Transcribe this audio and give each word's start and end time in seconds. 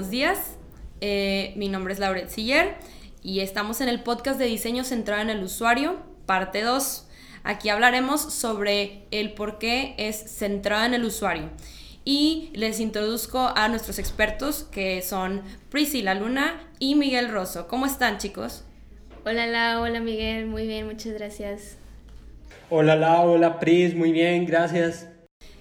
buenos 0.00 0.10
días. 0.12 0.56
Eh, 1.02 1.52
mi 1.56 1.68
nombre 1.68 1.92
es 1.92 1.98
Lauret 1.98 2.30
Siller 2.30 2.76
y 3.22 3.40
estamos 3.40 3.82
en 3.82 3.90
el 3.90 4.02
podcast 4.02 4.38
de 4.38 4.46
diseño 4.46 4.82
centrado 4.82 5.20
en 5.20 5.28
el 5.28 5.42
usuario, 5.42 5.98
parte 6.24 6.62
2. 6.62 7.06
Aquí 7.44 7.68
hablaremos 7.68 8.22
sobre 8.22 9.02
el 9.10 9.34
por 9.34 9.58
qué 9.58 9.94
es 9.98 10.16
centrado 10.16 10.86
en 10.86 10.94
el 10.94 11.04
usuario. 11.04 11.50
Y 12.02 12.48
les 12.54 12.80
introduzco 12.80 13.52
a 13.54 13.68
nuestros 13.68 13.98
expertos 13.98 14.62
que 14.72 15.02
son 15.02 15.42
Priscila 15.68 16.14
Luna 16.14 16.66
y 16.78 16.94
Miguel 16.94 17.28
Rosso. 17.28 17.68
¿Cómo 17.68 17.84
están 17.84 18.16
chicos? 18.16 18.64
Hola 19.26 19.46
Lau, 19.48 19.82
hola 19.82 20.00
Miguel, 20.00 20.46
muy 20.46 20.66
bien, 20.66 20.86
muchas 20.86 21.12
gracias. 21.12 21.76
Hola 22.70 22.96
Lau, 22.96 23.32
hola 23.32 23.60
Pris, 23.60 23.94
muy 23.94 24.12
bien, 24.12 24.46
gracias. 24.46 25.10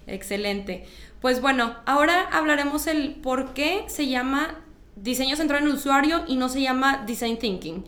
Excelente. 0.07 0.85
Pues 1.21 1.41
bueno, 1.41 1.75
ahora 1.85 2.29
hablaremos 2.31 2.87
el 2.87 3.15
por 3.15 3.53
qué 3.53 3.83
se 3.87 4.07
llama 4.07 4.55
diseño 4.95 5.35
centrado 5.35 5.63
en 5.63 5.69
el 5.69 5.75
usuario 5.75 6.23
y 6.27 6.37
no 6.37 6.47
se 6.47 6.61
llama 6.61 7.03
design 7.05 7.37
thinking. 7.37 7.83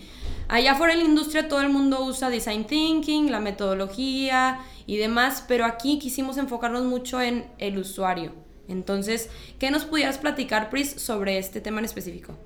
Allá 0.50 0.76
fuera 0.76 0.94
en 0.94 1.00
la 1.00 1.06
industria 1.06 1.48
todo 1.48 1.62
el 1.62 1.70
mundo 1.70 2.04
usa 2.04 2.30
design 2.30 2.66
thinking, 2.66 3.32
la 3.32 3.40
metodología 3.40 4.60
y 4.86 4.98
demás, 4.98 5.46
pero 5.48 5.64
aquí 5.64 5.98
quisimos 5.98 6.38
enfocarnos 6.38 6.84
mucho 6.84 7.22
en 7.22 7.46
el 7.58 7.78
usuario. 7.78 8.34
Entonces, 8.68 9.30
¿qué 9.60 9.72
nos 9.72 9.86
pudieras 9.86 10.18
platicar, 10.18 10.70
Pris, 10.70 10.92
sobre 10.92 11.38
este 11.38 11.62
tema 11.62 11.80
en 11.80 11.86
específico? 11.86 12.38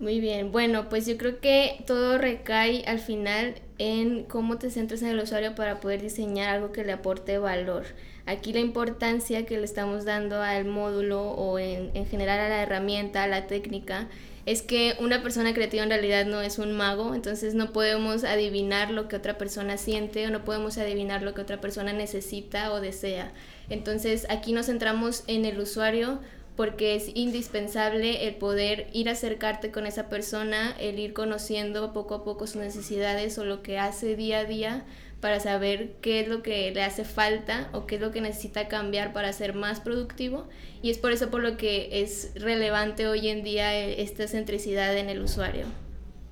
Muy 0.00 0.20
bien, 0.20 0.52
bueno, 0.52 0.88
pues 0.88 1.06
yo 1.06 1.16
creo 1.16 1.40
que 1.40 1.82
todo 1.86 2.18
recae 2.18 2.84
al 2.86 2.98
final 2.98 3.54
en 3.78 4.24
cómo 4.24 4.58
te 4.58 4.70
centras 4.70 5.00
en 5.02 5.08
el 5.08 5.20
usuario 5.20 5.54
para 5.54 5.80
poder 5.80 6.02
diseñar 6.02 6.50
algo 6.50 6.72
que 6.72 6.84
le 6.84 6.92
aporte 6.92 7.38
valor. 7.38 7.86
Aquí 8.26 8.52
la 8.52 8.60
importancia 8.60 9.46
que 9.46 9.56
le 9.56 9.64
estamos 9.64 10.04
dando 10.04 10.42
al 10.42 10.64
módulo 10.64 11.22
o 11.22 11.58
en, 11.58 11.90
en 11.94 12.06
general 12.06 12.40
a 12.40 12.48
la 12.48 12.62
herramienta, 12.62 13.22
a 13.22 13.28
la 13.28 13.46
técnica, 13.46 14.08
es 14.46 14.62
que 14.62 14.94
una 15.00 15.22
persona 15.22 15.52
creativa 15.52 15.82
en 15.82 15.90
realidad 15.90 16.24
no 16.24 16.40
es 16.40 16.58
un 16.58 16.72
mago, 16.72 17.14
entonces 17.14 17.54
no 17.54 17.72
podemos 17.72 18.22
adivinar 18.22 18.92
lo 18.92 19.08
que 19.08 19.16
otra 19.16 19.38
persona 19.38 19.76
siente 19.76 20.24
o 20.26 20.30
no 20.30 20.44
podemos 20.44 20.78
adivinar 20.78 21.22
lo 21.22 21.34
que 21.34 21.40
otra 21.40 21.60
persona 21.60 21.92
necesita 21.92 22.72
o 22.72 22.80
desea. 22.80 23.32
Entonces 23.68 24.24
aquí 24.30 24.52
nos 24.52 24.66
centramos 24.66 25.24
en 25.26 25.44
el 25.44 25.58
usuario 25.58 26.20
porque 26.54 26.94
es 26.94 27.10
indispensable 27.14 28.26
el 28.28 28.36
poder 28.36 28.88
ir 28.92 29.08
a 29.08 29.12
acercarte 29.12 29.72
con 29.72 29.84
esa 29.84 30.08
persona, 30.08 30.74
el 30.80 30.98
ir 31.00 31.12
conociendo 31.12 31.92
poco 31.92 32.14
a 32.14 32.24
poco 32.24 32.46
sus 32.46 32.62
necesidades 32.62 33.36
o 33.38 33.44
lo 33.44 33.62
que 33.62 33.78
hace 33.78 34.14
día 34.14 34.38
a 34.38 34.44
día 34.44 34.84
para 35.20 35.40
saber 35.40 35.92
qué 36.02 36.20
es 36.20 36.28
lo 36.28 36.42
que 36.42 36.70
le 36.72 36.82
hace 36.82 37.04
falta 37.04 37.68
o 37.72 37.86
qué 37.86 37.96
es 37.96 38.00
lo 38.00 38.10
que 38.10 38.20
necesita 38.20 38.68
cambiar 38.68 39.12
para 39.12 39.32
ser 39.32 39.54
más 39.54 39.80
productivo 39.80 40.46
y 40.82 40.90
es 40.90 40.98
por 40.98 41.12
eso 41.12 41.30
por 41.30 41.42
lo 41.42 41.56
que 41.56 42.02
es 42.02 42.32
relevante 42.34 43.06
hoy 43.06 43.28
en 43.28 43.42
día 43.42 43.74
esta 43.76 44.28
centricidad 44.28 44.96
en 44.96 45.08
el 45.08 45.22
usuario. 45.22 45.66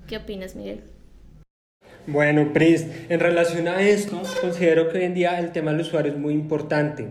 ¿Qué 0.07 0.17
opinas, 0.17 0.55
Miguel? 0.55 0.81
Bueno, 2.07 2.53
Pris, 2.53 2.85
en 3.09 3.19
relación 3.19 3.67
a 3.67 3.81
esto, 3.81 4.21
considero 4.39 4.89
que 4.89 4.99
hoy 4.99 5.05
en 5.05 5.15
día 5.15 5.39
el 5.39 5.51
tema 5.51 5.71
del 5.71 5.81
usuario 5.81 6.11
es 6.11 6.17
muy 6.19 6.35
importante. 6.35 7.07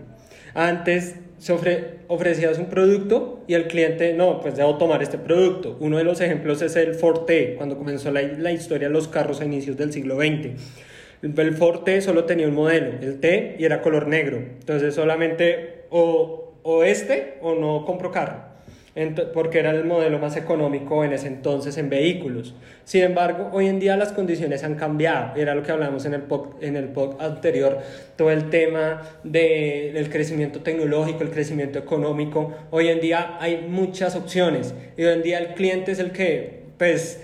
Antes 0.55 1.17
se 1.39 1.53
ofrecías 2.07 2.59
un 2.59 2.67
producto 2.67 3.43
y 3.49 3.55
el 3.55 3.67
cliente, 3.67 4.15
no, 4.15 4.41
pues 4.41 4.55
debo 4.55 4.79
tomar 4.79 5.03
este 5.03 5.19
producto. 5.19 5.77
Uno 5.81 5.99
de 5.99 6.05
los 6.05 6.21
ejemplos 6.21 6.63
es 6.63 6.77
el 6.77 6.95
Forte, 6.95 7.57
cuando 7.57 7.77
comenzó 7.77 8.13
la, 8.13 8.23
la 8.23 8.53
historia 8.53 8.87
de 8.87 8.95
los 8.95 9.09
carros 9.09 9.41
a 9.41 9.45
inicios 9.45 9.77
del 9.77 9.93
siglo 9.93 10.17
XX 10.17 10.53
el 11.25 11.85
T 11.85 12.01
solo 12.03 12.25
tenía 12.25 12.47
un 12.47 12.55
modelo, 12.55 12.99
el 13.01 13.19
T, 13.19 13.57
y 13.59 13.65
era 13.65 13.81
color 13.81 14.07
negro. 14.07 14.37
Entonces 14.37 14.95
solamente 14.95 15.85
o, 15.91 16.55
o 16.63 16.85
este 16.85 17.39
o 17.41 17.55
no 17.55 17.87
compro 17.87 18.11
carro, 18.11 18.43
porque 19.33 19.59
era 19.59 19.71
el 19.71 19.85
modelo 19.85 20.19
más 20.19 20.37
económico 20.37 21.03
en 21.03 21.13
ese 21.15 21.29
entonces 21.29 21.79
en 21.79 21.89
vehículos. 21.89 22.55
Sin 22.85 23.03
embargo, 23.03 23.49
hoy 23.53 23.69
en 23.69 23.81
día 23.81 23.97
las 23.97 24.13
condiciones 24.13 24.65
han 24.65 24.75
cambiado. 24.75 25.35
Era 25.37 25.55
lo 25.55 25.63
que 25.63 25.73
hablamos 25.73 26.05
en 26.05 26.13
el 26.13 26.23
pod, 26.23 26.63
en 26.63 26.77
el 26.77 26.89
pod 26.89 27.21
anterior, 27.21 27.79
todo 28.17 28.31
el 28.31 28.51
tema 28.51 29.03
de, 29.25 29.93
del 29.95 30.11
crecimiento 30.11 30.61
tecnológico, 30.61 31.23
el 31.23 31.31
crecimiento 31.31 31.79
económico. 31.79 32.53
Hoy 32.71 32.89
en 32.89 33.01
día 33.01 33.39
hay 33.41 33.67
muchas 33.67 34.15
opciones 34.15 34.75
y 34.99 35.05
hoy 35.05 35.15
en 35.15 35.23
día 35.23 35.39
el 35.39 35.55
cliente 35.55 35.93
es 35.93 35.99
el 35.99 36.13
que, 36.13 36.65
pues, 36.77 37.21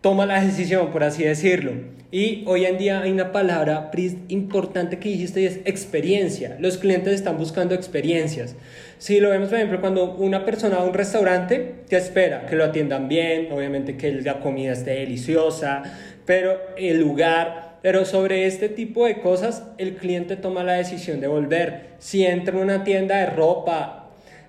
toma 0.00 0.26
la 0.26 0.42
decisión, 0.42 0.90
por 0.90 1.04
así 1.04 1.24
decirlo. 1.24 1.72
Y 2.12 2.42
hoy 2.46 2.64
en 2.64 2.78
día 2.78 3.02
hay 3.02 3.12
una 3.12 3.30
palabra 3.30 3.90
importante 4.28 4.98
que 4.98 5.10
dijiste 5.10 5.42
y 5.42 5.46
es 5.46 5.60
experiencia. 5.64 6.56
Los 6.58 6.76
clientes 6.76 7.14
están 7.14 7.38
buscando 7.38 7.74
experiencias. 7.74 8.56
Si 8.98 9.20
lo 9.20 9.30
vemos, 9.30 9.48
por 9.48 9.58
ejemplo, 9.58 9.80
cuando 9.80 10.14
una 10.14 10.44
persona 10.44 10.76
va 10.76 10.82
a 10.82 10.86
un 10.86 10.94
restaurante, 10.94 11.74
te 11.88 11.96
espera 11.96 12.46
que 12.46 12.56
lo 12.56 12.64
atiendan 12.64 13.08
bien, 13.08 13.52
obviamente 13.52 13.96
que 13.96 14.10
la 14.12 14.40
comida 14.40 14.72
esté 14.72 14.92
deliciosa, 14.92 15.82
pero 16.26 16.58
el 16.76 16.98
lugar, 16.98 17.78
pero 17.80 18.04
sobre 18.04 18.46
este 18.46 18.68
tipo 18.68 19.06
de 19.06 19.20
cosas, 19.20 19.62
el 19.78 19.94
cliente 19.94 20.36
toma 20.36 20.64
la 20.64 20.72
decisión 20.72 21.20
de 21.20 21.28
volver. 21.28 21.90
Si 21.98 22.24
entra 22.26 22.56
en 22.56 22.62
una 22.62 22.82
tienda 22.82 23.18
de 23.18 23.26
ropa, 23.26 24.00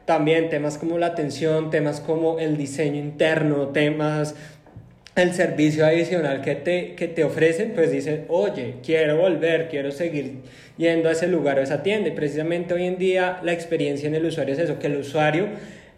también 0.05 0.49
temas 0.49 0.79
como 0.79 0.97
la 0.97 1.07
atención, 1.07 1.69
temas 1.69 2.01
como 2.01 2.39
el 2.39 2.57
diseño 2.57 2.99
interno, 2.99 3.67
temas 3.67 4.35
el 5.15 5.33
servicio 5.33 5.85
adicional 5.85 6.41
que 6.41 6.55
te, 6.55 6.95
que 6.95 7.07
te 7.07 7.23
ofrecen, 7.23 7.73
pues 7.73 7.91
dicen, 7.91 8.25
oye, 8.29 8.75
quiero 8.83 9.17
volver, 9.17 9.67
quiero 9.69 9.91
seguir 9.91 10.35
yendo 10.77 11.09
a 11.09 11.11
ese 11.11 11.27
lugar 11.27 11.59
o 11.59 11.61
esa 11.61 11.83
tienda. 11.83 12.09
Y 12.09 12.11
precisamente 12.11 12.73
hoy 12.73 12.85
en 12.85 12.97
día 12.97 13.39
la 13.43 13.51
experiencia 13.51 14.07
en 14.07 14.15
el 14.15 14.25
usuario 14.25 14.53
es 14.53 14.59
eso, 14.59 14.79
que 14.79 14.87
el 14.87 14.97
usuario 14.97 15.49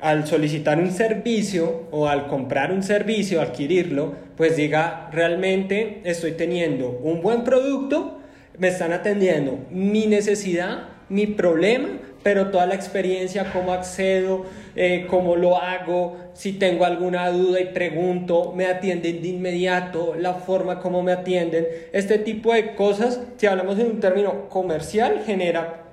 al 0.04 0.28
solicitar 0.28 0.80
un 0.80 0.92
servicio 0.92 1.88
o 1.92 2.10
al 2.10 2.28
comprar 2.28 2.74
un 2.74 2.84
servicio, 2.84 3.42
adquirirlo, 3.42 4.14
pues 4.36 4.58
diga, 4.58 5.10
realmente 5.14 6.02
estoy 6.04 6.34
teniendo 6.34 6.90
un 6.90 7.22
buen 7.22 7.46
producto, 7.46 8.20
me 8.58 8.68
están 8.68 8.92
atendiendo 8.92 9.60
mi 9.72 10.06
necesidad, 10.06 10.90
mi 11.14 11.28
problema, 11.28 11.90
pero 12.24 12.50
toda 12.52 12.66
la 12.66 12.76
experiencia, 12.76 13.52
cómo 13.52 13.74
accedo, 13.74 14.46
eh, 14.76 15.06
cómo 15.10 15.36
lo 15.36 15.58
hago, 15.62 16.18
si 16.34 16.54
tengo 16.54 16.86
alguna 16.86 17.30
duda 17.30 17.60
y 17.60 17.66
pregunto, 17.66 18.54
me 18.56 18.66
atienden 18.66 19.22
de 19.22 19.28
inmediato, 19.28 20.16
la 20.18 20.34
forma 20.34 20.80
como 20.80 21.04
me 21.04 21.12
atienden, 21.12 21.68
este 21.92 22.18
tipo 22.18 22.54
de 22.54 22.76
cosas, 22.76 23.22
si 23.38 23.46
hablamos 23.46 23.78
en 23.80 23.88
un 23.88 24.00
término 24.00 24.50
comercial, 24.50 25.22
genera 25.26 25.84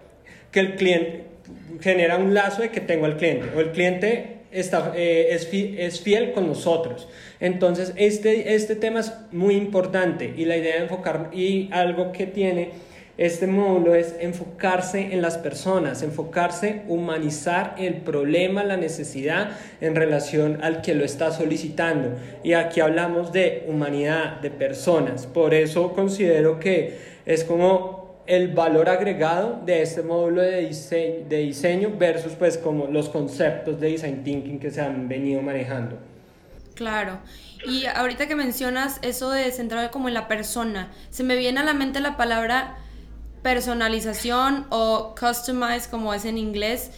que 0.50 0.60
el 0.60 0.76
cliente 0.76 1.31
genera 1.81 2.16
un 2.16 2.34
lazo 2.34 2.62
de 2.62 2.70
que 2.70 2.81
tengo 2.81 3.06
al 3.06 3.16
cliente 3.16 3.48
o 3.56 3.60
el 3.60 3.70
cliente 3.72 4.38
está, 4.52 4.92
eh, 4.97 5.28
es, 5.31 5.48
es, 5.52 6.00
fiel 6.00 6.32
con 6.32 6.47
nosotros. 6.47 7.08
Entonces, 7.41 7.92
este, 7.97 8.54
este 8.54 8.76
tema 8.76 9.00
es 9.00 9.12
muy 9.32 9.54
importante 9.54 10.32
y 10.37 10.44
la 10.44 10.56
idea 10.56 10.76
de 10.76 10.82
enfocar 10.82 11.31
y 11.32 11.69
algo 11.72 12.12
que 12.12 12.26
tiene 12.26 12.70
este 13.20 13.47
módulo 13.47 13.94
es 13.94 14.14
enfocarse 14.19 15.12
en 15.12 15.20
las 15.20 15.36
personas, 15.36 16.03
enfocarse, 16.03 16.84
humanizar 16.88 17.75
el 17.76 17.97
problema, 17.97 18.64
la 18.64 18.78
necesidad 18.78 19.58
en 19.82 19.94
relación 19.94 20.64
al 20.64 20.81
que 20.81 20.94
lo 20.94 21.04
está 21.04 21.31
solicitando. 21.31 22.16
Y 22.42 22.54
aquí 22.54 22.81
hablamos 22.81 23.31
de 23.31 23.66
humanidad, 23.69 24.41
de 24.41 24.50
personas. 24.50 25.26
Por 25.26 25.53
eso 25.53 25.92
considero 25.92 26.58
que 26.58 26.98
es 27.26 27.44
como 27.44 28.22
el 28.26 28.54
valor 28.54 28.88
agregado 28.88 29.60
de 29.66 29.82
este 29.82 30.02
módulo 30.02 30.41
de 30.41 30.62
diseño, 30.62 31.28
de 31.28 31.37
diseño 31.41 31.92
versus 31.98 32.32
pues 32.32 32.56
como 32.56 32.87
los 32.87 33.10
conceptos 33.10 33.78
de 33.78 33.88
design 33.88 34.25
thinking 34.25 34.58
que 34.58 34.70
se 34.70 34.81
han 34.81 35.10
venido 35.10 35.42
manejando. 35.42 35.98
Claro. 36.75 37.19
Y 37.66 37.84
ahorita 37.84 38.26
que 38.26 38.34
mencionas 38.34 38.99
eso 39.02 39.31
de 39.31 39.52
centrar 39.52 39.90
como 39.90 40.08
en 40.08 40.14
la 40.14 40.26
persona, 40.26 40.90
se 41.11 41.23
me 41.23 41.37
viene 41.37 41.61
a 41.61 41.64
la 41.64 41.75
mente 41.75 42.00
la 42.00 42.16
palabra 42.16 42.78
personalización 43.42 44.66
o 44.70 45.14
customize 45.19 45.88
como 45.90 46.14
es 46.14 46.25
en 46.25 46.38
inglés. 46.38 46.90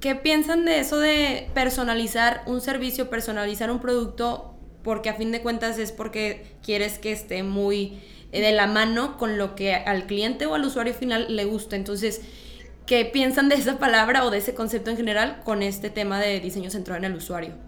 ¿Qué 0.00 0.14
piensan 0.14 0.64
de 0.64 0.80
eso 0.80 0.98
de 0.98 1.48
personalizar 1.54 2.42
un 2.46 2.60
servicio, 2.60 3.10
personalizar 3.10 3.70
un 3.70 3.80
producto? 3.80 4.54
Porque 4.82 5.08
a 5.08 5.14
fin 5.14 5.32
de 5.32 5.42
cuentas 5.42 5.78
es 5.78 5.92
porque 5.92 6.56
quieres 6.62 6.98
que 6.98 7.12
esté 7.12 7.42
muy 7.42 7.98
eh, 8.32 8.40
de 8.40 8.52
la 8.52 8.66
mano 8.66 9.16
con 9.16 9.38
lo 9.38 9.54
que 9.54 9.74
al 9.74 10.06
cliente 10.06 10.46
o 10.46 10.54
al 10.54 10.64
usuario 10.64 10.94
final 10.94 11.34
le 11.34 11.44
gusta. 11.44 11.76
Entonces, 11.76 12.22
¿qué 12.86 13.04
piensan 13.04 13.48
de 13.48 13.56
esa 13.56 13.78
palabra 13.78 14.24
o 14.24 14.30
de 14.30 14.38
ese 14.38 14.54
concepto 14.54 14.90
en 14.90 14.96
general 14.96 15.40
con 15.44 15.62
este 15.62 15.90
tema 15.90 16.20
de 16.20 16.40
diseño 16.40 16.70
centrado 16.70 16.98
en 16.98 17.04
el 17.04 17.16
usuario? 17.16 17.65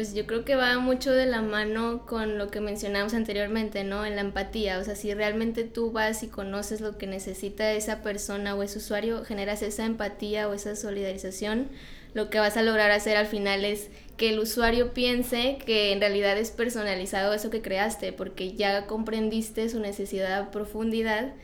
Pues 0.00 0.14
yo 0.14 0.26
creo 0.26 0.46
que 0.46 0.56
va 0.56 0.78
mucho 0.78 1.12
de 1.12 1.26
la 1.26 1.42
mano 1.42 2.06
con 2.06 2.38
lo 2.38 2.50
que 2.50 2.62
mencionamos 2.62 3.12
anteriormente, 3.12 3.84
¿no? 3.84 4.06
En 4.06 4.16
la 4.16 4.22
empatía, 4.22 4.78
o 4.78 4.82
sea, 4.82 4.96
si 4.96 5.12
realmente 5.12 5.62
tú 5.64 5.92
vas 5.92 6.22
y 6.22 6.28
conoces 6.28 6.80
lo 6.80 6.96
que 6.96 7.06
necesita 7.06 7.70
esa 7.72 8.00
persona 8.00 8.54
o 8.54 8.62
ese 8.62 8.78
usuario, 8.78 9.26
generas 9.26 9.60
esa 9.60 9.84
empatía 9.84 10.48
o 10.48 10.54
esa 10.54 10.74
solidarización, 10.74 11.68
lo 12.14 12.30
que 12.30 12.38
vas 12.38 12.56
a 12.56 12.62
lograr 12.62 12.90
hacer 12.92 13.18
al 13.18 13.26
final 13.26 13.62
es 13.66 13.90
que 14.16 14.30
el 14.30 14.38
usuario 14.38 14.94
piense 14.94 15.58
que 15.66 15.92
en 15.92 16.00
realidad 16.00 16.38
es 16.38 16.50
personalizado 16.50 17.34
eso 17.34 17.50
que 17.50 17.60
creaste, 17.60 18.14
porque 18.14 18.54
ya 18.54 18.86
comprendiste 18.86 19.68
su 19.68 19.80
necesidad 19.80 20.32
a 20.32 20.50
profundidad 20.50 21.34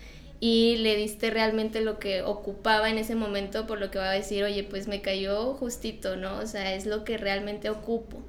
y 0.40 0.76
le 0.76 0.96
diste 0.96 1.28
realmente 1.28 1.82
lo 1.82 1.98
que 1.98 2.22
ocupaba 2.22 2.88
en 2.88 2.96
ese 2.96 3.16
momento, 3.16 3.66
por 3.66 3.80
lo 3.80 3.90
que 3.90 3.98
va 3.98 4.08
a 4.08 4.14
decir, 4.14 4.44
oye, 4.44 4.64
pues 4.64 4.88
me 4.88 5.02
cayó 5.02 5.52
justito, 5.52 6.16
¿no? 6.16 6.38
O 6.38 6.46
sea, 6.46 6.74
es 6.74 6.86
lo 6.86 7.04
que 7.04 7.18
realmente 7.18 7.68
ocupo. 7.68 8.22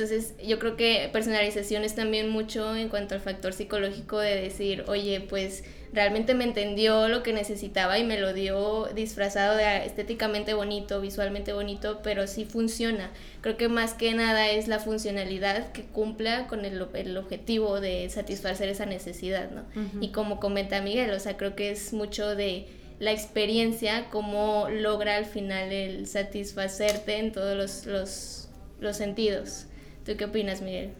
Entonces, 0.00 0.34
yo 0.40 0.60
creo 0.60 0.76
que 0.76 1.10
personalización 1.12 1.82
es 1.82 1.96
también 1.96 2.28
mucho 2.28 2.76
en 2.76 2.88
cuanto 2.88 3.16
al 3.16 3.20
factor 3.20 3.52
psicológico 3.52 4.20
de 4.20 4.40
decir, 4.40 4.84
oye, 4.86 5.20
pues 5.20 5.64
realmente 5.92 6.34
me 6.34 6.44
entendió 6.44 7.08
lo 7.08 7.24
que 7.24 7.32
necesitaba 7.32 7.98
y 7.98 8.04
me 8.04 8.20
lo 8.20 8.32
dio 8.32 8.88
disfrazado 8.94 9.56
de 9.56 9.86
estéticamente 9.86 10.54
bonito, 10.54 11.00
visualmente 11.00 11.52
bonito, 11.52 11.98
pero 12.04 12.28
sí 12.28 12.44
funciona. 12.44 13.10
Creo 13.40 13.56
que 13.56 13.68
más 13.68 13.94
que 13.94 14.14
nada 14.14 14.48
es 14.48 14.68
la 14.68 14.78
funcionalidad 14.78 15.72
que 15.72 15.82
cumpla 15.82 16.46
con 16.46 16.64
el, 16.64 16.80
el 16.94 17.16
objetivo 17.16 17.80
de 17.80 18.08
satisfacer 18.08 18.68
esa 18.68 18.86
necesidad, 18.86 19.50
¿no? 19.50 19.64
Y 20.00 20.12
como 20.12 20.38
comenta 20.38 20.80
Miguel, 20.80 21.10
o 21.10 21.18
sea, 21.18 21.36
creo 21.36 21.56
que 21.56 21.72
es 21.72 21.92
mucho 21.92 22.36
de 22.36 22.68
la 23.00 23.10
experiencia, 23.10 24.10
cómo 24.10 24.68
logra 24.70 25.16
al 25.16 25.24
final 25.24 25.72
el 25.72 26.06
satisfacerte 26.06 27.18
en 27.18 27.32
todos 27.32 27.56
los, 27.56 27.86
los, 27.86 28.48
los 28.78 28.96
sentidos. 28.96 29.64
¿Tú 30.04 30.16
qué 30.16 30.24
opinas, 30.24 30.62
Miguel? 30.62 30.90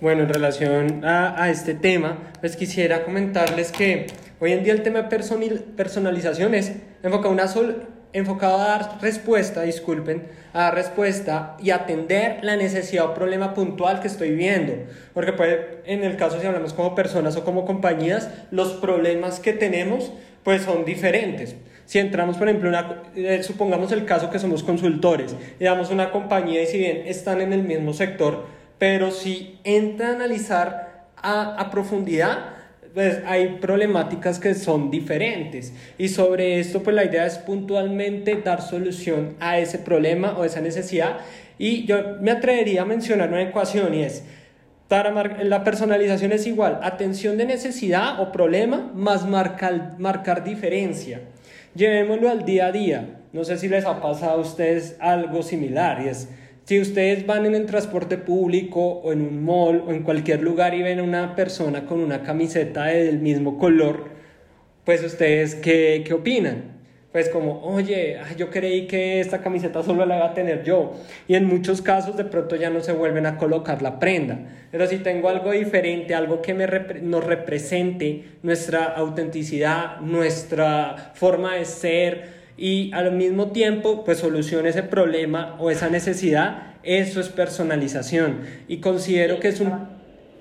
Bueno, 0.00 0.22
en 0.22 0.28
relación 0.28 1.04
a, 1.04 1.48
este 1.48 1.74
tema, 1.74 2.32
pues 2.40 2.56
quisiera 2.56 3.04
comentarles 3.04 3.70
que 3.70 4.08
hoy 4.40 4.50
en 4.50 4.64
día 4.64 4.72
el 4.72 4.82
tema 4.82 5.02
de 5.02 5.60
personalización 5.76 6.56
es 6.56 6.72
enfocado, 7.04 7.32
una 7.32 7.46
sol, 7.46 7.86
enfocado 8.12 8.56
a 8.56 8.66
dar 8.66 8.98
respuesta, 9.00 9.62
disculpen, 9.62 10.26
a 10.52 10.62
dar 10.62 10.74
respuesta 10.74 11.56
y 11.60 11.70
atender 11.70 12.40
la 12.42 12.56
necesidad 12.56 13.04
o 13.04 13.14
problema 13.14 13.54
puntual 13.54 14.00
que 14.00 14.08
estoy 14.08 14.32
viendo. 14.32 14.72
Porque 15.14 15.34
puede, 15.34 15.82
en 15.84 16.02
el 16.02 16.16
caso 16.16 16.40
si 16.40 16.46
hablamos 16.46 16.72
como 16.72 16.96
personas 16.96 17.36
o 17.36 17.44
como 17.44 17.64
compañías, 17.64 18.28
los 18.50 18.72
problemas 18.72 19.38
que 19.38 19.52
tenemos 19.52 20.12
pues 20.42 20.62
son 20.62 20.84
diferentes. 20.84 21.54
Si 21.92 21.98
entramos, 21.98 22.38
por 22.38 22.48
ejemplo, 22.48 22.70
una, 22.70 23.02
eh, 23.14 23.42
supongamos 23.42 23.92
el 23.92 24.06
caso 24.06 24.30
que 24.30 24.38
somos 24.38 24.62
consultores 24.62 25.36
y 25.60 25.64
damos 25.64 25.90
una 25.90 26.10
compañía 26.10 26.62
y 26.62 26.66
si 26.66 26.78
bien 26.78 27.02
están 27.04 27.42
en 27.42 27.52
el 27.52 27.64
mismo 27.64 27.92
sector, 27.92 28.46
pero 28.78 29.10
si 29.10 29.58
entra 29.62 30.08
a 30.08 30.12
analizar 30.12 31.08
a, 31.16 31.68
profundidad, 31.70 32.46
pues 32.94 33.18
hay 33.26 33.58
problemáticas 33.60 34.38
que 34.38 34.54
son 34.54 34.90
diferentes. 34.90 35.74
Y 35.98 36.08
sobre 36.08 36.60
esto 36.60 36.82
pues 36.82 36.96
la 36.96 37.04
idea 37.04 37.26
es 37.26 37.36
puntualmente 37.36 38.40
dar 38.42 38.62
solución 38.62 39.36
a 39.38 39.58
ese 39.58 39.78
problema 39.78 40.38
o 40.38 40.46
esa 40.46 40.62
necesidad. 40.62 41.18
Y 41.58 41.84
yo 41.84 42.16
me 42.22 42.30
atrevería 42.30 42.80
a 42.80 42.84
mencionar 42.86 43.28
una 43.28 43.42
ecuación 43.42 43.92
y 43.92 44.02
es 44.04 44.24
la 44.88 45.62
personalización 45.62 46.32
es 46.32 46.46
igual 46.46 46.80
atención 46.82 47.36
de 47.36 47.44
necesidad 47.44 48.18
o 48.18 48.32
problema 48.32 48.90
más 48.94 49.26
marcar, 49.26 49.96
marcar 49.98 50.42
diferencia 50.42 51.20
llevémoslo 51.74 52.30
al 52.30 52.44
día 52.44 52.66
a 52.66 52.72
día 52.72 53.20
no 53.32 53.44
sé 53.44 53.58
si 53.58 53.68
les 53.68 53.84
ha 53.84 54.00
pasado 54.00 54.38
a 54.38 54.40
ustedes 54.42 54.96
algo 55.00 55.42
similar 55.42 56.02
y 56.04 56.08
es 56.08 56.28
si 56.64 56.80
ustedes 56.80 57.26
van 57.26 57.44
en 57.44 57.56
el 57.56 57.66
transporte 57.66 58.18
público 58.18 58.80
o 58.80 59.12
en 59.12 59.20
un 59.20 59.44
mall 59.44 59.82
o 59.86 59.90
en 59.90 60.04
cualquier 60.04 60.42
lugar 60.42 60.74
y 60.74 60.82
ven 60.82 61.00
a 61.00 61.02
una 61.02 61.34
persona 61.34 61.86
con 61.86 62.00
una 62.00 62.22
camiseta 62.22 62.84
del 62.84 63.18
mismo 63.18 63.58
color, 63.58 64.04
pues 64.84 65.02
ustedes 65.02 65.56
qué, 65.56 66.04
qué 66.06 66.14
opinan? 66.14 66.71
Pues 67.12 67.28
como, 67.28 67.62
oye, 67.62 68.18
yo 68.38 68.48
creí 68.48 68.86
que 68.86 69.20
esta 69.20 69.42
camiseta 69.42 69.82
solo 69.82 70.06
la 70.06 70.16
iba 70.16 70.26
a 70.26 70.34
tener 70.34 70.64
yo. 70.64 70.94
Y 71.28 71.34
en 71.34 71.44
muchos 71.44 71.82
casos 71.82 72.16
de 72.16 72.24
pronto 72.24 72.56
ya 72.56 72.70
no 72.70 72.80
se 72.80 72.92
vuelven 72.92 73.26
a 73.26 73.36
colocar 73.36 73.82
la 73.82 73.98
prenda. 73.98 74.38
Pero 74.70 74.86
si 74.86 74.96
tengo 74.96 75.28
algo 75.28 75.52
diferente, 75.52 76.14
algo 76.14 76.40
que 76.40 76.54
me 76.54 76.66
nos 77.02 77.24
represente 77.24 78.24
nuestra 78.42 78.84
autenticidad, 78.84 80.00
nuestra 80.00 81.12
forma 81.14 81.56
de 81.56 81.66
ser, 81.66 82.42
y 82.56 82.92
al 82.94 83.12
mismo 83.12 83.50
tiempo 83.50 84.04
pues 84.04 84.18
solucione 84.18 84.68
ese 84.68 84.82
problema 84.82 85.56
o 85.58 85.70
esa 85.70 85.88
necesidad, 85.88 86.74
eso 86.82 87.20
es 87.20 87.28
personalización 87.28 88.40
y 88.68 88.78
considero 88.78 89.40
que 89.40 89.48
es 89.48 89.60
un 89.60 89.72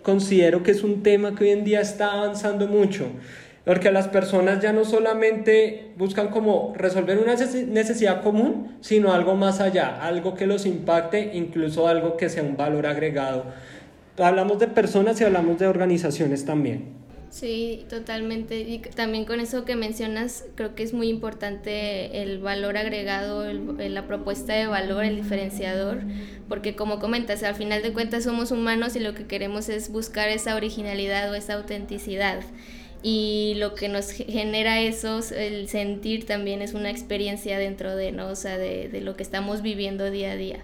considero 0.01 0.63
que 0.63 0.71
es 0.71 0.83
un 0.83 1.03
tema 1.03 1.35
que 1.35 1.43
hoy 1.43 1.49
en 1.51 1.63
día 1.63 1.81
está 1.81 2.13
avanzando 2.13 2.67
mucho. 2.67 3.07
Porque 3.65 3.91
las 3.91 4.07
personas 4.07 4.61
ya 4.61 4.73
no 4.73 4.85
solamente 4.85 5.91
buscan 5.97 6.29
como 6.29 6.73
resolver 6.75 7.19
una 7.19 7.35
necesidad 7.35 8.23
común, 8.23 8.77
sino 8.81 9.13
algo 9.13 9.35
más 9.35 9.59
allá, 9.59 10.01
algo 10.01 10.33
que 10.33 10.47
los 10.47 10.65
impacte, 10.65 11.31
incluso 11.35 11.87
algo 11.87 12.17
que 12.17 12.29
sea 12.29 12.41
un 12.41 12.57
valor 12.57 12.87
agregado. 12.87 13.45
Hablamos 14.17 14.59
de 14.59 14.67
personas 14.67 15.21
y 15.21 15.25
hablamos 15.25 15.59
de 15.59 15.67
organizaciones 15.67 16.43
también. 16.43 17.01
Sí, 17.31 17.85
totalmente. 17.89 18.59
Y 18.59 18.79
también 18.79 19.23
con 19.23 19.39
eso 19.39 19.63
que 19.63 19.77
mencionas, 19.77 20.43
creo 20.55 20.75
que 20.75 20.83
es 20.83 20.93
muy 20.93 21.07
importante 21.07 22.21
el 22.21 22.39
valor 22.39 22.75
agregado, 22.77 23.45
el, 23.45 23.93
la 23.93 24.05
propuesta 24.05 24.53
de 24.53 24.67
valor, 24.67 25.05
el 25.05 25.15
diferenciador, 25.15 25.99
porque 26.49 26.75
como 26.75 26.99
comentas, 26.99 27.41
al 27.43 27.55
final 27.55 27.83
de 27.83 27.93
cuentas 27.93 28.25
somos 28.25 28.51
humanos 28.51 28.97
y 28.97 28.99
lo 28.99 29.13
que 29.13 29.27
queremos 29.27 29.69
es 29.69 29.89
buscar 29.89 30.27
esa 30.27 30.57
originalidad 30.57 31.31
o 31.31 31.35
esa 31.35 31.53
autenticidad. 31.53 32.41
Y 33.03 33.55
lo 33.57 33.73
que 33.73 33.89
nos 33.89 34.11
genera 34.11 34.79
eso, 34.79 35.21
el 35.35 35.67
sentir 35.69 36.25
también 36.25 36.61
es 36.61 36.73
una 36.73 36.91
experiencia 36.91 37.57
dentro 37.57 37.95
de, 37.95 38.11
¿no? 38.11 38.27
o 38.27 38.35
sea, 38.35 38.57
de, 38.57 38.89
de 38.89 39.01
lo 39.01 39.15
que 39.15 39.23
estamos 39.23 39.61
viviendo 39.61 40.11
día 40.11 40.31
a 40.31 40.35
día. 40.35 40.63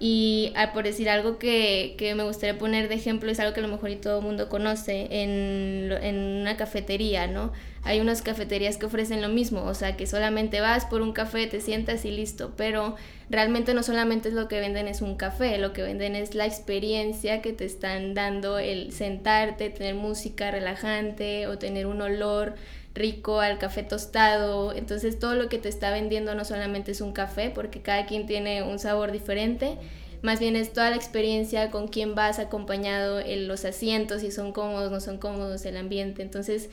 Y 0.00 0.52
ah, 0.54 0.72
por 0.72 0.84
decir 0.84 1.08
algo 1.10 1.38
que, 1.38 1.96
que, 1.98 2.14
me 2.14 2.22
gustaría 2.22 2.56
poner 2.56 2.88
de 2.88 2.94
ejemplo, 2.94 3.30
es 3.30 3.40
algo 3.40 3.52
que 3.52 3.60
a 3.60 3.64
lo 3.64 3.68
mejor 3.68 3.90
y 3.90 3.96
todo 3.96 4.20
el 4.20 4.24
mundo 4.24 4.48
conoce, 4.48 5.08
en, 5.10 5.90
en, 5.90 6.16
una 6.40 6.56
cafetería, 6.56 7.26
¿no? 7.26 7.52
Hay 7.82 7.98
unas 7.98 8.22
cafeterías 8.22 8.76
que 8.76 8.86
ofrecen 8.86 9.22
lo 9.22 9.28
mismo, 9.28 9.64
o 9.64 9.74
sea, 9.74 9.96
que 9.96 10.06
solamente 10.06 10.60
vas 10.60 10.84
por 10.84 11.02
un 11.02 11.12
café, 11.12 11.48
te 11.48 11.60
sientas 11.60 12.04
y 12.04 12.12
listo, 12.12 12.52
pero 12.56 12.94
realmente 13.28 13.74
no 13.74 13.82
solamente 13.82 14.28
es 14.28 14.34
lo 14.34 14.46
que 14.46 14.60
venden 14.60 14.86
es 14.86 15.02
un 15.02 15.16
café, 15.16 15.58
lo 15.58 15.72
que 15.72 15.82
venden 15.82 16.14
es 16.14 16.34
la 16.34 16.46
experiencia 16.46 17.42
que 17.42 17.52
te 17.52 17.64
están 17.64 18.14
dando 18.14 18.58
el 18.58 18.92
sentarte, 18.92 19.70
tener 19.70 19.96
música 19.96 20.50
relajante 20.52 21.48
o 21.48 21.58
tener 21.58 21.86
un 21.86 22.02
olor 22.02 22.54
rico 22.94 23.40
al 23.40 23.58
café 23.58 23.82
tostado. 23.82 24.72
Entonces 24.72 25.18
todo 25.18 25.34
lo 25.34 25.48
que 25.48 25.58
te 25.58 25.68
está 25.68 25.90
vendiendo 25.90 26.34
no 26.34 26.44
solamente 26.44 26.92
es 26.92 27.00
un 27.00 27.12
café, 27.12 27.50
porque 27.50 27.82
cada 27.82 28.06
quien 28.06 28.26
tiene 28.26 28.62
un 28.62 28.78
sabor 28.78 29.12
diferente, 29.12 29.78
más 30.22 30.40
bien 30.40 30.56
es 30.56 30.72
toda 30.72 30.90
la 30.90 30.96
experiencia 30.96 31.70
con 31.70 31.88
quién 31.88 32.14
vas 32.14 32.38
acompañado, 32.38 33.20
en 33.20 33.46
los 33.46 33.64
asientos, 33.64 34.22
si 34.22 34.30
son 34.32 34.52
cómodos, 34.52 34.90
no 34.90 35.00
son 35.00 35.18
cómodos, 35.18 35.64
el 35.64 35.76
ambiente. 35.76 36.22
Entonces 36.22 36.70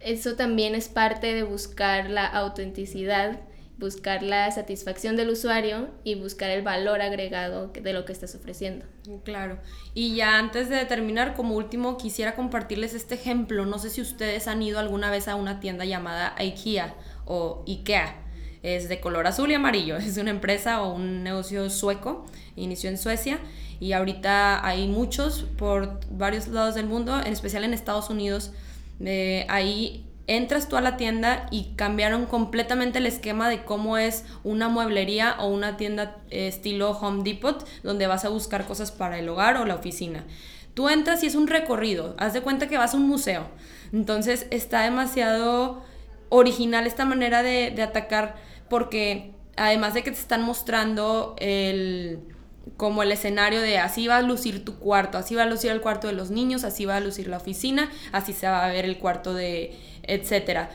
eso 0.00 0.34
también 0.34 0.74
es 0.74 0.88
parte 0.88 1.32
de 1.32 1.42
buscar 1.42 2.10
la 2.10 2.26
autenticidad 2.26 3.38
buscar 3.82 4.22
la 4.22 4.50
satisfacción 4.50 5.16
del 5.16 5.28
usuario 5.28 5.90
y 6.04 6.14
buscar 6.14 6.50
el 6.50 6.62
valor 6.62 7.02
agregado 7.02 7.68
de 7.68 7.92
lo 7.92 8.04
que 8.06 8.12
estás 8.12 8.34
ofreciendo. 8.34 8.86
Claro. 9.24 9.58
Y 9.92 10.14
ya 10.14 10.38
antes 10.38 10.70
de 10.70 10.84
terminar, 10.86 11.34
como 11.34 11.56
último, 11.56 11.98
quisiera 11.98 12.34
compartirles 12.34 12.94
este 12.94 13.16
ejemplo. 13.16 13.66
No 13.66 13.78
sé 13.78 13.90
si 13.90 14.00
ustedes 14.00 14.48
han 14.48 14.62
ido 14.62 14.78
alguna 14.78 15.10
vez 15.10 15.28
a 15.28 15.34
una 15.34 15.60
tienda 15.60 15.84
llamada 15.84 16.34
IKEA 16.38 16.94
o 17.26 17.64
IKEA. 17.66 18.16
Es 18.62 18.88
de 18.88 19.00
color 19.00 19.26
azul 19.26 19.50
y 19.50 19.54
amarillo. 19.54 19.96
Es 19.98 20.16
una 20.16 20.30
empresa 20.30 20.82
o 20.82 20.94
un 20.94 21.22
negocio 21.22 21.68
sueco. 21.68 22.24
Inició 22.56 22.88
en 22.88 22.96
Suecia 22.96 23.40
y 23.80 23.92
ahorita 23.94 24.64
hay 24.64 24.86
muchos 24.86 25.42
por 25.58 25.98
varios 26.08 26.46
lados 26.46 26.76
del 26.76 26.86
mundo, 26.86 27.18
en 27.18 27.32
especial 27.32 27.64
en 27.64 27.74
Estados 27.74 28.08
Unidos. 28.10 28.52
Eh, 29.00 29.44
ahí 29.48 30.06
entras 30.26 30.68
tú 30.68 30.76
a 30.76 30.80
la 30.80 30.96
tienda 30.96 31.46
y 31.50 31.72
cambiaron 31.76 32.26
completamente 32.26 32.98
el 32.98 33.06
esquema 33.06 33.48
de 33.48 33.64
cómo 33.64 33.98
es 33.98 34.24
una 34.44 34.68
mueblería 34.68 35.36
o 35.38 35.48
una 35.48 35.76
tienda 35.76 36.16
eh, 36.30 36.48
estilo 36.48 36.90
Home 36.92 37.22
Depot, 37.24 37.66
donde 37.82 38.06
vas 38.06 38.24
a 38.24 38.28
buscar 38.28 38.66
cosas 38.66 38.92
para 38.92 39.18
el 39.18 39.28
hogar 39.28 39.56
o 39.56 39.64
la 39.64 39.74
oficina. 39.74 40.24
Tú 40.74 40.88
entras 40.88 41.22
y 41.22 41.26
es 41.26 41.34
un 41.34 41.48
recorrido, 41.48 42.14
haz 42.18 42.32
de 42.32 42.40
cuenta 42.40 42.68
que 42.68 42.78
vas 42.78 42.94
a 42.94 42.96
un 42.96 43.06
museo. 43.06 43.46
Entonces 43.92 44.46
está 44.50 44.82
demasiado 44.82 45.82
original 46.28 46.86
esta 46.86 47.04
manera 47.04 47.42
de, 47.42 47.72
de 47.74 47.82
atacar 47.82 48.36
porque 48.70 49.32
además 49.56 49.92
de 49.92 50.02
que 50.02 50.10
te 50.10 50.18
están 50.18 50.42
mostrando 50.42 51.36
el 51.38 52.20
como 52.76 53.02
el 53.02 53.12
escenario 53.12 53.60
de 53.60 53.78
así 53.78 54.06
va 54.06 54.18
a 54.18 54.22
lucir 54.22 54.64
tu 54.64 54.78
cuarto, 54.78 55.18
así 55.18 55.34
va 55.34 55.42
a 55.44 55.46
lucir 55.46 55.70
el 55.70 55.80
cuarto 55.80 56.06
de 56.06 56.12
los 56.12 56.30
niños, 56.30 56.64
así 56.64 56.84
va 56.84 56.96
a 56.96 57.00
lucir 57.00 57.28
la 57.28 57.36
oficina, 57.36 57.90
así 58.12 58.32
se 58.32 58.46
va 58.46 58.64
a 58.64 58.72
ver 58.72 58.84
el 58.84 58.98
cuarto 58.98 59.34
de 59.34 59.76
etcétera. 60.02 60.70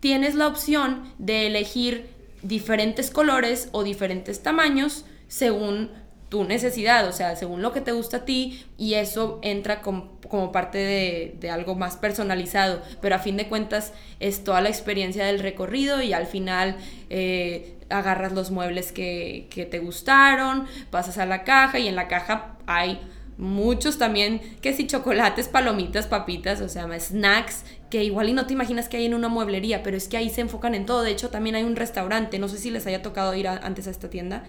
Tienes 0.00 0.34
la 0.34 0.46
opción 0.46 1.12
de 1.18 1.46
elegir 1.46 2.08
diferentes 2.42 3.10
colores 3.10 3.68
o 3.72 3.84
diferentes 3.84 4.42
tamaños 4.42 5.04
según 5.28 5.90
tu 6.30 6.44
necesidad, 6.44 7.08
o 7.08 7.12
sea, 7.12 7.34
según 7.34 7.60
lo 7.60 7.72
que 7.72 7.80
te 7.80 7.90
gusta 7.90 8.18
a 8.18 8.24
ti 8.24 8.64
y 8.78 8.94
eso 8.94 9.40
entra 9.42 9.82
como 9.82 10.52
parte 10.52 10.78
de, 10.78 11.50
algo 11.50 11.74
más 11.74 11.96
personalizado, 11.96 12.80
pero 13.02 13.16
a 13.16 13.18
fin 13.18 13.36
de 13.36 13.48
cuentas 13.48 13.92
es 14.20 14.44
toda 14.44 14.60
la 14.60 14.68
experiencia 14.68 15.26
del 15.26 15.40
recorrido 15.40 16.00
y 16.00 16.12
al 16.12 16.26
final 16.26 16.76
eh, 17.10 17.74
agarras 17.90 18.32
los 18.32 18.50
muebles 18.50 18.92
que, 18.92 19.48
que 19.50 19.66
te 19.66 19.78
gustaron, 19.78 20.66
pasas 20.90 21.18
a 21.18 21.26
la 21.26 21.44
caja 21.44 21.78
y 21.78 21.88
en 21.88 21.96
la 21.96 22.08
caja 22.08 22.56
hay 22.66 23.00
muchos 23.40 23.96
también, 23.98 24.40
que 24.60 24.74
si 24.74 24.86
chocolates, 24.86 25.48
palomitas, 25.48 26.06
papitas, 26.06 26.60
o 26.60 26.68
sea, 26.68 26.86
snacks 27.00 27.64
que 27.88 28.04
igual 28.04 28.28
y 28.28 28.32
no 28.32 28.46
te 28.46 28.52
imaginas 28.52 28.88
que 28.88 28.98
hay 28.98 29.06
en 29.06 29.14
una 29.14 29.28
mueblería, 29.28 29.82
pero 29.82 29.96
es 29.96 30.08
que 30.08 30.16
ahí 30.16 30.28
se 30.28 30.42
enfocan 30.42 30.74
en 30.74 30.86
todo. 30.86 31.02
De 31.02 31.10
hecho, 31.10 31.30
también 31.30 31.56
hay 31.56 31.64
un 31.64 31.74
restaurante, 31.74 32.38
no 32.38 32.48
sé 32.48 32.58
si 32.58 32.70
les 32.70 32.86
haya 32.86 33.02
tocado 33.02 33.34
ir 33.34 33.48
antes 33.48 33.86
a 33.86 33.90
esta 33.90 34.10
tienda, 34.10 34.44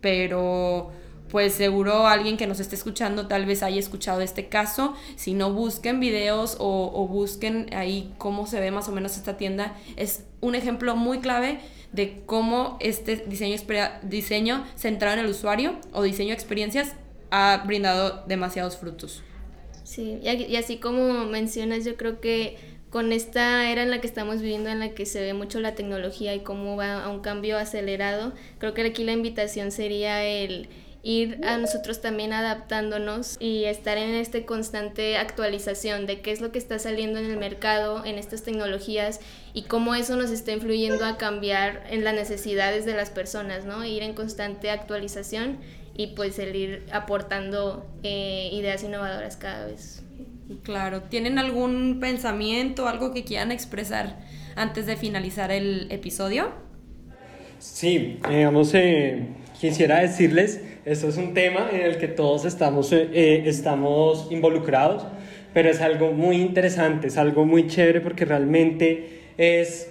pero 0.00 0.92
pues 1.30 1.54
seguro 1.54 2.06
alguien 2.06 2.36
que 2.36 2.46
nos 2.46 2.60
esté 2.60 2.76
escuchando 2.76 3.26
tal 3.26 3.46
vez 3.46 3.62
haya 3.62 3.78
escuchado 3.78 4.20
este 4.20 4.48
caso. 4.48 4.94
Si 5.16 5.34
no, 5.34 5.52
busquen 5.52 5.98
videos 5.98 6.56
o, 6.60 7.08
busquen 7.08 7.74
ahí 7.74 8.14
cómo 8.18 8.46
se 8.46 8.60
ve 8.60 8.70
más 8.70 8.88
o 8.88 8.92
menos 8.92 9.16
esta 9.16 9.36
tienda. 9.36 9.74
Es 9.96 10.24
un 10.40 10.54
ejemplo 10.54 10.94
muy 10.94 11.18
clave 11.18 11.58
de 11.92 12.22
cómo 12.26 12.76
este 12.80 13.16
diseño, 13.26 13.56
diseño 14.02 14.66
centrado 14.76 15.18
en 15.18 15.24
el 15.24 15.30
usuario 15.30 15.78
o 15.92 16.02
diseño 16.02 16.32
experiencias 16.32 16.94
ha 17.30 17.62
brindado 17.66 18.24
demasiados 18.26 18.76
frutos. 18.76 19.22
Sí, 19.84 20.18
y 20.22 20.56
así 20.56 20.78
como 20.78 21.26
mencionas, 21.26 21.84
yo 21.84 21.96
creo 21.96 22.20
que 22.20 22.56
con 22.90 23.12
esta 23.12 23.70
era 23.70 23.82
en 23.82 23.90
la 23.90 24.00
que 24.00 24.06
estamos 24.06 24.40
viviendo, 24.40 24.70
en 24.70 24.80
la 24.80 24.94
que 24.94 25.06
se 25.06 25.20
ve 25.20 25.34
mucho 25.34 25.60
la 25.60 25.74
tecnología 25.74 26.34
y 26.34 26.40
cómo 26.40 26.76
va 26.76 27.04
a 27.04 27.08
un 27.08 27.20
cambio 27.20 27.58
acelerado, 27.58 28.32
creo 28.58 28.74
que 28.74 28.82
aquí 28.82 29.04
la 29.04 29.12
invitación 29.12 29.70
sería 29.70 30.24
el 30.24 30.68
ir 31.06 31.38
a 31.44 31.56
nosotros 31.56 32.00
también 32.00 32.32
adaptándonos 32.32 33.36
y 33.38 33.66
estar 33.66 33.96
en 33.96 34.16
este 34.16 34.44
constante 34.44 35.16
actualización 35.18 36.04
de 36.04 36.20
qué 36.20 36.32
es 36.32 36.40
lo 36.40 36.50
que 36.50 36.58
está 36.58 36.80
saliendo 36.80 37.20
en 37.20 37.26
el 37.26 37.36
mercado, 37.36 38.04
en 38.04 38.18
estas 38.18 38.42
tecnologías 38.42 39.20
y 39.54 39.62
cómo 39.62 39.94
eso 39.94 40.16
nos 40.16 40.32
está 40.32 40.50
influyendo 40.50 41.04
a 41.04 41.16
cambiar 41.16 41.84
en 41.90 42.02
las 42.02 42.14
necesidades 42.16 42.84
de 42.86 42.94
las 42.94 43.10
personas, 43.10 43.64
¿no? 43.64 43.84
Ir 43.84 44.02
en 44.02 44.14
constante 44.14 44.68
actualización 44.68 45.58
y 45.96 46.08
pues 46.08 46.40
el 46.40 46.56
ir 46.56 46.86
aportando 46.90 47.86
eh, 48.02 48.50
ideas 48.52 48.82
innovadoras 48.82 49.36
cada 49.36 49.66
vez. 49.66 50.02
Claro, 50.64 51.02
¿tienen 51.02 51.38
algún 51.38 52.00
pensamiento, 52.00 52.88
algo 52.88 53.14
que 53.14 53.22
quieran 53.22 53.52
expresar 53.52 54.18
antes 54.56 54.86
de 54.86 54.96
finalizar 54.96 55.52
el 55.52 55.86
episodio? 55.92 56.50
Sí, 57.60 58.18
digamos, 58.28 58.74
eh, 58.74 59.28
quisiera 59.60 60.00
decirles, 60.00 60.60
esto 60.86 61.08
es 61.08 61.18
un 61.18 61.34
tema 61.34 61.68
en 61.70 61.82
el 61.82 61.98
que 61.98 62.08
todos 62.08 62.46
estamos, 62.46 62.90
eh, 62.92 63.42
estamos 63.46 64.28
involucrados, 64.30 65.06
pero 65.52 65.68
es 65.68 65.82
algo 65.82 66.12
muy 66.12 66.36
interesante, 66.36 67.08
es 67.08 67.18
algo 67.18 67.44
muy 67.44 67.66
chévere 67.66 68.00
porque 68.00 68.24
realmente 68.24 69.20
es 69.36 69.90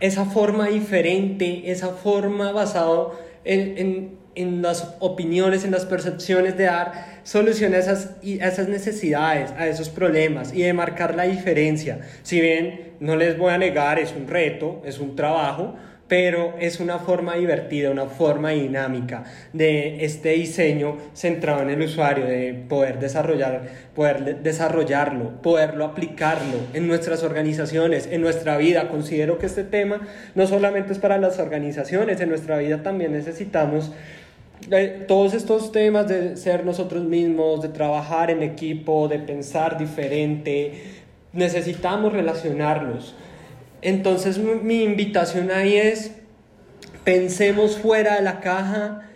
esa 0.00 0.24
forma 0.24 0.68
diferente, 0.68 1.70
esa 1.70 1.88
forma 1.88 2.52
basado 2.52 3.18
en 3.44 4.18
en 4.38 4.62
las 4.62 4.94
opiniones, 5.00 5.64
en 5.64 5.72
las 5.72 5.84
percepciones, 5.84 6.56
de 6.56 6.64
dar 6.64 7.20
soluciones 7.24 7.88
a 7.88 7.92
esas, 7.92 8.10
a 8.40 8.46
esas 8.46 8.68
necesidades, 8.68 9.50
a 9.58 9.66
esos 9.66 9.88
problemas 9.88 10.54
y 10.54 10.62
de 10.62 10.72
marcar 10.72 11.16
la 11.16 11.24
diferencia. 11.24 12.00
Si 12.22 12.40
bien 12.40 12.94
no 13.00 13.16
les 13.16 13.36
voy 13.36 13.50
a 13.50 13.58
negar, 13.58 13.98
es 13.98 14.14
un 14.16 14.28
reto, 14.28 14.80
es 14.84 15.00
un 15.00 15.16
trabajo, 15.16 15.74
pero 16.08 16.54
es 16.58 16.80
una 16.80 16.98
forma 16.98 17.36
divertida, 17.36 17.90
una 17.90 18.06
forma 18.06 18.50
dinámica 18.50 19.24
de 19.52 20.04
este 20.04 20.30
diseño 20.30 20.96
centrado 21.12 21.62
en 21.62 21.70
el 21.70 21.82
usuario, 21.82 22.24
de 22.24 22.54
poder 22.68 22.98
desarrollar, 22.98 23.68
poder 23.94 24.42
desarrollarlo, 24.42 25.42
poderlo 25.42 25.84
aplicarlo 25.84 26.56
en 26.72 26.88
nuestras 26.88 27.22
organizaciones, 27.22 28.08
en 28.10 28.22
nuestra 28.22 28.56
vida. 28.56 28.88
Considero 28.88 29.38
que 29.38 29.46
este 29.46 29.64
tema 29.64 30.00
no 30.34 30.46
solamente 30.46 30.94
es 30.94 30.98
para 30.98 31.18
las 31.18 31.38
organizaciones, 31.38 32.20
en 32.20 32.30
nuestra 32.30 32.56
vida 32.56 32.82
también 32.82 33.12
necesitamos 33.12 33.92
eh, 34.70 35.04
todos 35.06 35.34
estos 35.34 35.72
temas 35.72 36.08
de 36.08 36.36
ser 36.36 36.64
nosotros 36.64 37.04
mismos, 37.04 37.62
de 37.62 37.68
trabajar 37.68 38.30
en 38.30 38.42
equipo, 38.42 39.08
de 39.08 39.18
pensar 39.18 39.78
diferente, 39.78 40.72
necesitamos 41.32 42.12
relacionarnos. 42.12 43.14
Entonces 43.82 44.38
mi 44.38 44.82
invitación 44.82 45.50
ahí 45.50 45.76
es, 45.76 46.12
pensemos 47.04 47.78
fuera 47.78 48.16
de 48.16 48.22
la 48.22 48.40
caja, 48.40 49.08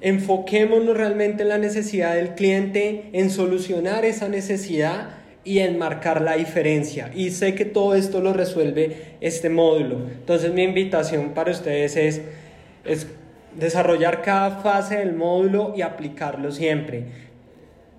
enfoquémonos 0.00 0.96
realmente 0.96 1.42
en 1.42 1.48
la 1.48 1.58
necesidad 1.58 2.14
del 2.14 2.34
cliente, 2.34 3.10
en 3.12 3.30
solucionar 3.30 4.04
esa 4.04 4.28
necesidad 4.28 5.10
y 5.44 5.60
en 5.60 5.78
marcar 5.78 6.20
la 6.20 6.36
diferencia. 6.36 7.10
Y 7.14 7.30
sé 7.30 7.54
que 7.54 7.64
todo 7.64 7.94
esto 7.94 8.20
lo 8.20 8.32
resuelve 8.32 9.16
este 9.20 9.48
módulo. 9.48 10.06
Entonces 10.08 10.52
mi 10.52 10.62
invitación 10.62 11.30
para 11.30 11.50
ustedes 11.50 11.96
es, 11.96 12.20
es 12.84 13.06
desarrollar 13.56 14.22
cada 14.22 14.60
fase 14.60 14.98
del 14.98 15.14
módulo 15.14 15.74
y 15.76 15.82
aplicarlo 15.82 16.52
siempre. 16.52 17.04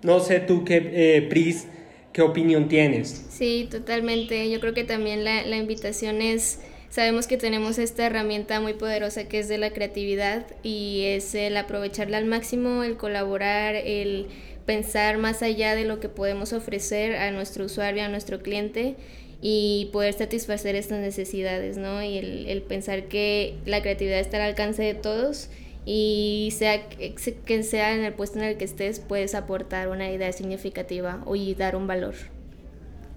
No 0.03 0.19
sé 0.19 0.39
tú 0.39 0.63
qué, 0.63 0.91
eh, 0.93 1.21
Pris, 1.29 1.67
qué 2.13 2.21
opinión 2.21 2.67
tienes. 2.67 3.25
Sí, 3.29 3.67
totalmente. 3.69 4.49
Yo 4.49 4.59
creo 4.59 4.73
que 4.73 4.83
también 4.83 5.23
la, 5.23 5.43
la 5.43 5.57
invitación 5.57 6.21
es, 6.21 6.59
sabemos 6.89 7.27
que 7.27 7.37
tenemos 7.37 7.77
esta 7.77 8.05
herramienta 8.05 8.59
muy 8.59 8.73
poderosa 8.73 9.27
que 9.27 9.39
es 9.39 9.47
de 9.47 9.57
la 9.57 9.71
creatividad 9.71 10.45
y 10.63 11.03
es 11.05 11.35
el 11.35 11.57
aprovecharla 11.57 12.17
al 12.17 12.25
máximo, 12.25 12.83
el 12.83 12.97
colaborar, 12.97 13.75
el 13.75 14.27
pensar 14.65 15.17
más 15.17 15.41
allá 15.41 15.75
de 15.75 15.85
lo 15.85 15.99
que 15.99 16.09
podemos 16.09 16.53
ofrecer 16.53 17.15
a 17.15 17.31
nuestro 17.31 17.65
usuario, 17.65 18.03
a 18.03 18.09
nuestro 18.09 18.41
cliente 18.41 18.95
y 19.41 19.89
poder 19.91 20.13
satisfacer 20.13 20.75
estas 20.75 20.99
necesidades, 20.99 21.77
¿no? 21.77 22.03
Y 22.03 22.17
el, 22.17 22.61
pensar 22.61 23.05
que 23.05 23.55
la 23.65 23.81
creatividad 23.81 24.19
está 24.19 24.37
al 24.37 24.43
alcance 24.43 24.83
de 24.83 24.93
todos 24.93 25.49
y 25.85 26.53
sea 26.57 26.89
que 26.89 27.63
sea 27.63 27.93
en 27.93 28.03
el 28.03 28.13
puesto 28.13 28.39
en 28.39 28.45
el 28.45 28.57
que 28.57 28.65
estés, 28.65 28.99
puedes 28.99 29.33
aportar 29.35 29.89
una 29.89 30.11
idea 30.11 30.31
significativa 30.31 31.23
y 31.33 31.55
dar 31.55 31.75
un 31.75 31.87
valor. 31.87 32.15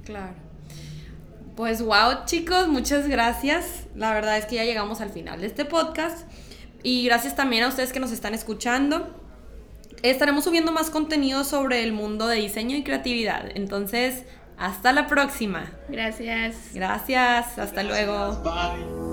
Claro. 0.05 0.35
Pues 1.57 1.83
wow, 1.83 2.25
chicos, 2.25 2.69
muchas 2.69 3.07
gracias. 3.09 3.85
La 3.95 4.13
verdad 4.13 4.39
es 4.39 4.47
que 4.47 4.57
ya 4.57 4.65
llegamos 4.65 5.01
al 5.01 5.11
final 5.11 5.41
de 5.41 5.47
este 5.47 5.65
podcast. 5.65 6.27
Y 6.83 7.05
gracias 7.07 7.37
también 7.37 7.63
a 7.63 7.69
ustedes 7.69 7.93
que 7.93 8.01
nos 8.01 8.13
están 8.13 8.35
escuchando. 8.35 9.09
Estaremos 10.03 10.45
subiendo 10.45 10.73
más 10.73 10.91
contenido 10.91 11.45
sobre 11.45 11.83
el 11.83 11.93
mundo 11.93 12.27
de 12.27 12.37
diseño 12.37 12.77
y 12.77 12.83
creatividad. 12.83 13.51
Entonces, 13.55 14.25
hasta 14.59 14.93
la 14.93 15.07
próxima. 15.07 15.73
Gracias. 15.89 16.57
Gracias. 16.75 17.59
Hasta 17.59 17.83
luego. 17.83 18.43
Bye. 18.43 19.04